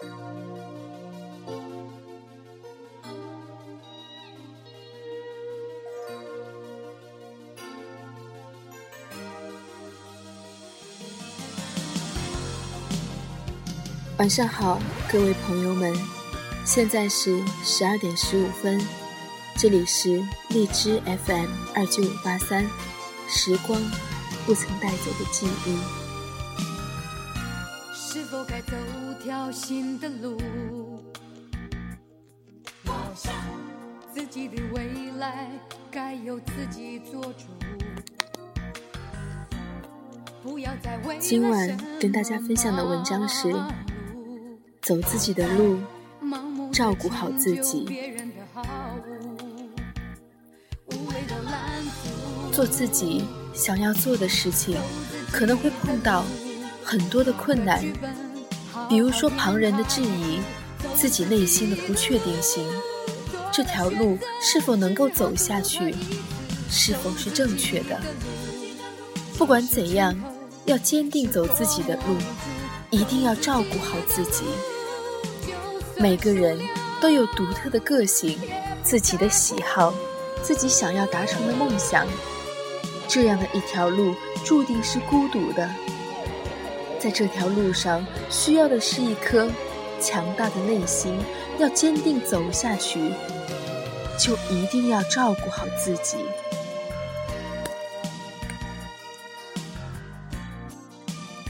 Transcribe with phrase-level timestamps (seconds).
[0.00, 0.08] 晚
[14.28, 15.94] 上好，各位朋友们，
[16.64, 18.80] 现在是十二点十五分，
[19.58, 22.66] 这里是荔枝 FM 二九五八三，
[23.28, 23.78] 时光
[24.46, 25.76] 不曾带走的记忆。
[27.94, 28.72] 是否该走
[29.20, 30.38] 条新的路？
[32.86, 33.34] 我想
[34.14, 35.46] 自己的未来
[35.90, 37.44] 该由自己做主。
[41.18, 43.54] 今晚跟大家分享的文章是。
[44.80, 45.78] 走自己的路，
[46.72, 47.86] 照顾好自己。
[52.50, 54.78] 做自己想要做的事情，
[55.30, 56.24] 可能会碰到
[56.82, 57.84] 很多的困难，
[58.88, 60.40] 比如说旁人的质疑，
[60.94, 62.64] 自己内心的不确定性，
[63.52, 65.94] 这条路是否能够走下去，
[66.70, 68.00] 是否是正确的？
[69.36, 70.14] 不管怎样，
[70.66, 72.16] 要坚定走自己的路。
[72.92, 74.42] 一定要照顾好自己。
[75.96, 76.58] 每个人
[77.00, 78.36] 都有独特的个性、
[78.82, 79.94] 自己的喜好、
[80.42, 82.04] 自己想要达成的梦想。
[83.06, 84.12] 这样的一条路
[84.44, 85.70] 注定是孤独的。
[87.00, 89.48] 在这条路上，需要的是一颗
[90.00, 91.18] 强大的内心。
[91.58, 93.12] 要坚定走下去，
[94.18, 96.18] 就一定要照顾好自己。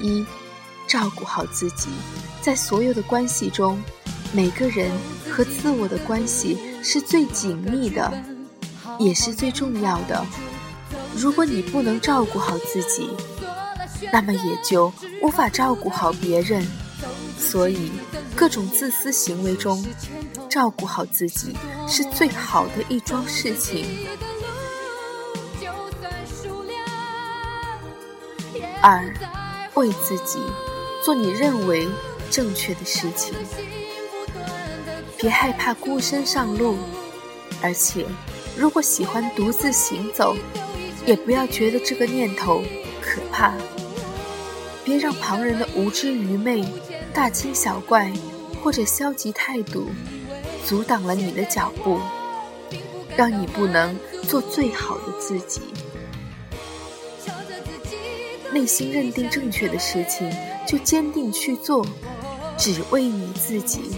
[0.00, 0.24] 一。
[0.88, 1.88] 照顾好自己，
[2.42, 3.82] 在所有的关系中，
[4.30, 4.90] 每个人
[5.30, 8.12] 和自我的关系是最紧密的，
[8.98, 10.22] 也是最重要的。
[11.16, 13.08] 如果你不能照顾好自己，
[14.12, 14.92] 那么也就
[15.22, 16.66] 无法照顾好别人。
[17.38, 17.90] 所以，
[18.36, 19.84] 各种自私行为中，
[20.48, 21.56] 照顾好自己
[21.88, 24.06] 是最好的一桩事情。
[28.80, 29.12] 二，
[29.74, 30.38] 为自己。
[31.04, 31.88] 做你认为
[32.30, 33.34] 正确的事情，
[35.16, 36.78] 别害怕孤身上路，
[37.60, 38.06] 而且，
[38.56, 40.36] 如果喜欢独自行走，
[41.04, 42.62] 也不要觉得这个念头
[43.00, 43.52] 可怕。
[44.84, 46.64] 别让旁人的无知愚昧、
[47.12, 48.12] 大惊小怪
[48.62, 49.90] 或者消极态度，
[50.64, 51.98] 阻挡了你的脚步，
[53.16, 55.62] 让你不能做最好的自己。
[58.52, 60.30] 内心认定正确的事情。
[60.64, 61.84] 就坚定去做，
[62.56, 63.96] 只为你自己。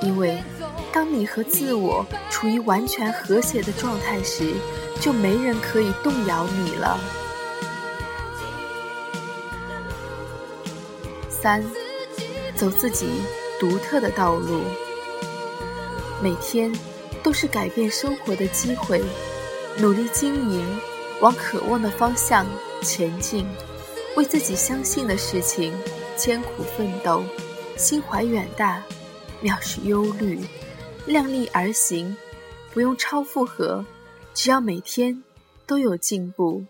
[0.00, 0.42] 因为，
[0.90, 4.54] 当你和自我处于完全和谐的状态时，
[5.00, 6.98] 就没人可以动摇你了。
[11.40, 11.62] 三，
[12.54, 13.06] 走自己
[13.60, 14.62] 独特的道路。
[16.22, 16.72] 每天
[17.22, 19.02] 都是改变生活的机会，
[19.78, 20.64] 努力经营，
[21.20, 22.46] 往渴望的方向
[22.82, 23.46] 前进。
[24.16, 25.74] 为自己相信的事情
[26.16, 27.22] 艰苦奋斗，
[27.76, 28.82] 心怀远大，
[29.42, 30.40] 藐视忧虑，
[31.04, 32.16] 量力而行，
[32.72, 33.84] 不用超负荷，
[34.32, 35.22] 只要每天
[35.66, 36.64] 都有进步。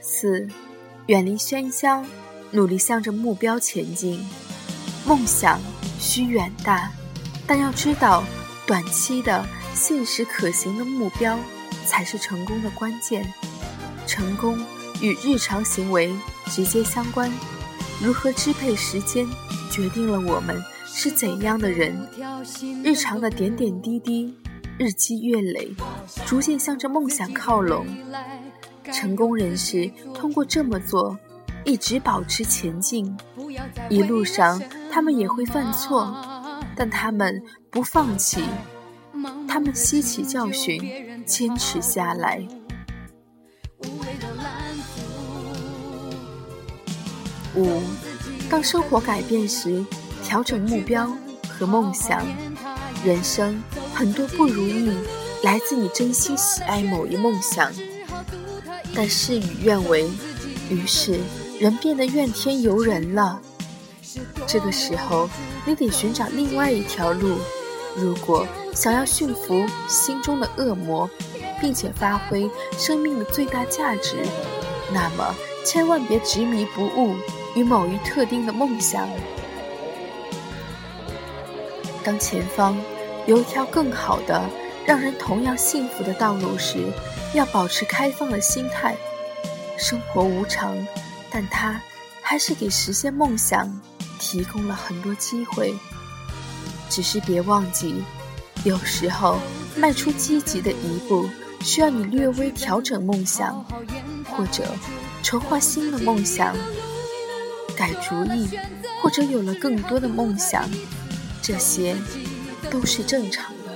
[0.00, 0.48] 四，
[1.06, 2.04] 远离喧嚣，
[2.50, 4.24] 努力向着目标前进。
[5.06, 5.60] 梦想
[5.98, 6.90] 需远大，
[7.46, 8.22] 但要知道，
[8.66, 9.44] 短期的、
[9.74, 11.38] 现实可行的目标
[11.86, 13.32] 才是成功的关键。
[14.06, 14.64] 成功
[15.00, 16.14] 与日常行为
[16.46, 17.32] 直接相关，
[18.00, 19.26] 如何支配时间，
[19.70, 20.62] 决定了我们
[20.94, 21.96] 是怎样的人。
[22.84, 24.36] 日常的点点滴滴，
[24.78, 25.74] 日积月累，
[26.26, 27.86] 逐渐向着梦想靠拢。
[28.92, 31.18] 成功人士通过这么做，
[31.64, 33.16] 一直保持前进。
[33.88, 36.14] 一路上，他们也会犯错，
[36.76, 38.44] 但他们不放弃，
[39.48, 42.46] 他们吸取教训，坚持下来。
[47.54, 47.80] 五，
[48.50, 49.84] 当生活改变时，
[50.32, 51.12] 调整目标
[51.46, 52.26] 和梦想。
[53.04, 53.62] 人生
[53.92, 54.90] 很多不如意，
[55.42, 57.70] 来自你真心喜爱某一梦想。
[58.94, 60.10] 但事与愿违，
[60.70, 61.20] 于是
[61.60, 63.38] 人变得怨天尤人了。
[64.46, 65.28] 这个时候，
[65.66, 67.36] 你得寻找另外一条路。
[67.94, 71.10] 如果想要驯服心中的恶魔，
[71.60, 74.16] 并且发挥生命的最大价值，
[74.94, 77.16] 那么千万别执迷不悟
[77.54, 79.06] 于某一特定的梦想。
[82.02, 82.76] 当前方
[83.26, 84.42] 有一条更好的、
[84.86, 86.78] 让人同样幸福的道路时，
[87.34, 88.96] 要保持开放的心态。
[89.78, 90.76] 生活无常，
[91.30, 91.80] 但它
[92.20, 93.80] 还是给实现梦想
[94.18, 95.74] 提供了很多机会。
[96.88, 98.02] 只是别忘记，
[98.64, 99.38] 有时候
[99.76, 101.28] 迈出积极的一步，
[101.60, 103.64] 需要你略微调整梦想，
[104.30, 104.64] 或者
[105.22, 106.54] 筹划新的梦想，
[107.76, 108.50] 改主意，
[109.00, 110.68] 或者有了更多的梦想。
[111.42, 111.96] 这些
[112.70, 113.74] 都是正常的。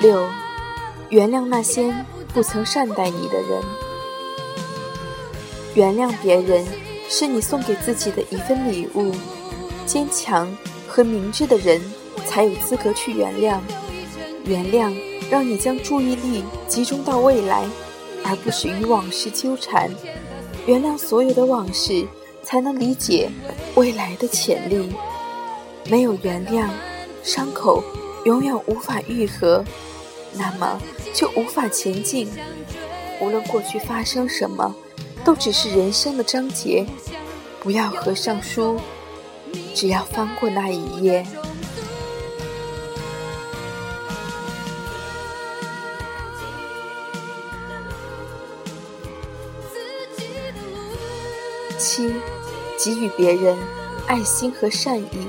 [0.00, 0.24] 六，
[1.10, 1.92] 原谅那些
[2.32, 3.62] 不曾善待你的人。
[5.74, 6.64] 原谅别人
[7.08, 9.12] 是你送给自己的一份礼物。
[9.84, 10.56] 坚强
[10.88, 11.80] 和明智的人
[12.24, 13.58] 才有资格去原谅。
[14.44, 14.92] 原谅
[15.28, 17.64] 让你将注意力集中到未来。
[18.28, 19.88] 而不是与往事纠缠，
[20.66, 22.04] 原谅所有的往事，
[22.42, 23.30] 才能理解
[23.76, 24.92] 未来的潜力。
[25.88, 26.68] 没有原谅，
[27.22, 27.84] 伤口
[28.24, 29.64] 永远无法愈合，
[30.34, 30.80] 那么
[31.14, 32.28] 就无法前进。
[33.20, 34.74] 无论过去发生什么，
[35.24, 36.84] 都只是人生的章节。
[37.60, 38.80] 不要合上书，
[39.72, 41.24] 只要翻过那一页。
[51.78, 52.12] 七，
[52.78, 53.56] 给予别人
[54.06, 55.28] 爱心和善意。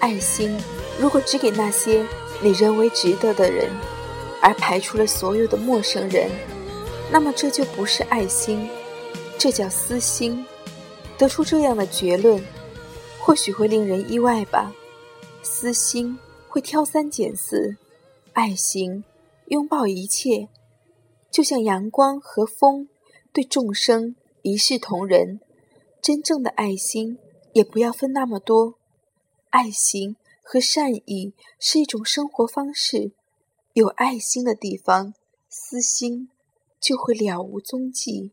[0.00, 0.58] 爱心
[0.98, 2.04] 如果只给那些
[2.42, 3.70] 你认为值得的人，
[4.40, 6.30] 而排除了所有的陌生人，
[7.10, 8.68] 那么这就不是爱心，
[9.38, 10.44] 这叫私心。
[11.16, 12.44] 得出这样的结论，
[13.20, 14.72] 或许会令人意外吧。
[15.42, 16.18] 私心
[16.48, 17.76] 会挑三拣四，
[18.32, 19.04] 爱心
[19.46, 20.48] 拥抱一切，
[21.30, 22.88] 就像阳光和风，
[23.32, 25.40] 对众生一视同仁。
[26.00, 27.18] 真正的爱心
[27.52, 28.74] 也不要分那么多，
[29.50, 33.12] 爱心和善意是一种生活方式。
[33.74, 35.14] 有爱心的地方，
[35.48, 36.28] 私心
[36.80, 38.32] 就会了无踪迹。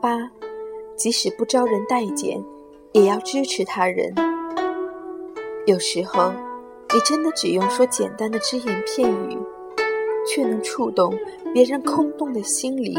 [0.00, 0.32] 八，
[0.96, 2.42] 即使不招人待见，
[2.92, 4.12] 也要支持他人。
[5.66, 6.32] 有时候。
[6.94, 9.38] 你真的只用说简单的只言片语，
[10.28, 11.10] 却能触动
[11.54, 12.94] 别人空洞的心灵。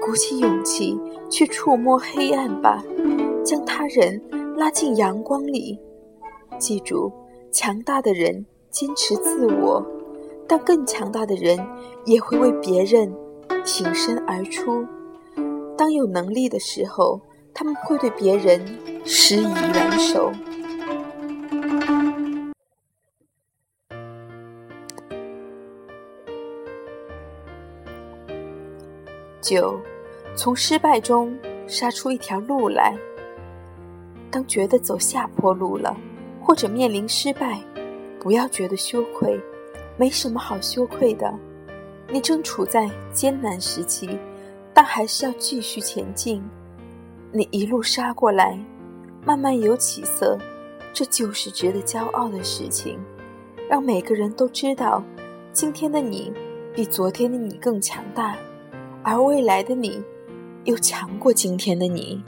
[0.00, 0.96] 鼓起勇气
[1.28, 2.80] 去触摸黑暗吧，
[3.44, 4.22] 将他人
[4.56, 5.76] 拉进阳光里。
[6.56, 7.10] 记住，
[7.50, 9.84] 强大的人坚持自我，
[10.46, 11.58] 但更强大的人
[12.04, 13.12] 也会为别人
[13.64, 14.86] 挺身而出。
[15.76, 17.20] 当有能力的时候，
[17.52, 18.64] 他们会对别人
[19.04, 19.42] 施以
[19.74, 20.30] 援手。
[29.42, 29.78] 九，
[30.34, 31.36] 从失败中
[31.66, 32.96] 杀出一条路来。
[34.30, 35.94] 当觉得走下坡路了，
[36.40, 37.60] 或者面临失败，
[38.18, 39.38] 不要觉得羞愧，
[39.98, 41.34] 没什么好羞愧的。
[42.08, 44.18] 你正处在艰难时期，
[44.72, 46.42] 但还是要继续前进。
[47.32, 48.58] 你一路杀过来，
[49.24, 50.38] 慢慢有起色，
[50.92, 52.98] 这就是值得骄傲的事情。
[53.68, 55.02] 让每个人都知道，
[55.52, 56.32] 今天的你
[56.74, 58.36] 比昨天的你更强大。
[59.04, 60.02] 而未来的你，
[60.64, 62.22] 又强过今天的你。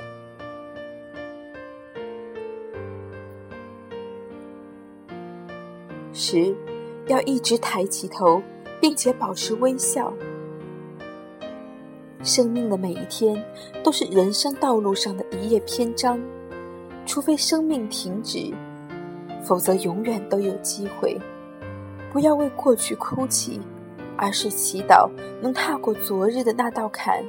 [6.12, 6.54] 十，
[7.06, 8.42] 要一直抬起头，
[8.80, 10.12] 并且保持微笑。
[12.22, 13.44] 生命的每一天
[13.82, 16.20] 都是人生道路上的一页篇章，
[17.06, 18.52] 除非生命停止，
[19.44, 21.20] 否则永远都有机会。
[22.12, 23.60] 不要为过去哭泣。
[24.16, 27.22] 而是祈祷能踏过昨日的那道坎，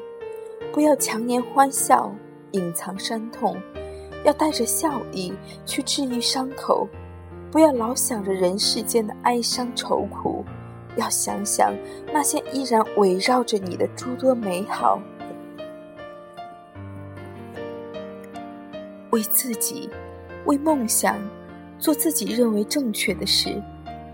[0.71, 2.13] 不要强颜欢笑，
[2.51, 3.57] 隐藏伤痛，
[4.23, 5.33] 要带着笑意
[5.65, 6.87] 去治愈伤口。
[7.51, 10.43] 不要老想着人世间的哀伤愁苦，
[10.97, 11.73] 要想想
[12.11, 14.99] 那些依然围绕着你的诸多美好。
[19.11, 19.89] 为自己，
[20.45, 21.17] 为梦想，
[21.79, 23.61] 做自己认为正确的事，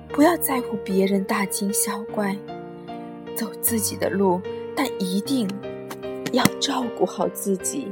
[0.10, 2.38] 不要在乎别人大惊小怪。
[3.36, 4.42] 走自己的路，
[4.76, 5.48] 但一定
[6.32, 7.92] 要照顾好自己。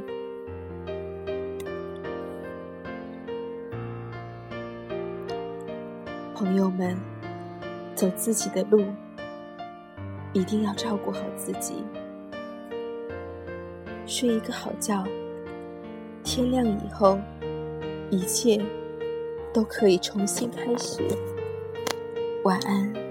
[6.36, 6.98] 朋友们，
[7.96, 8.84] 走自己的路，
[10.32, 11.84] 一定要照顾好自己。
[14.06, 15.04] 睡一个好觉，
[16.24, 17.20] 天亮以后，
[18.10, 18.60] 一切
[19.54, 21.02] 都可以重新开始。
[22.44, 23.09] 晚安。